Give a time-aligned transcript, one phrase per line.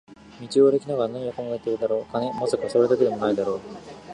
[0.55, 2.33] 道を歩きながら何を考えているのだろう、金？
[2.33, 3.61] まさか、それだけでも無いだろう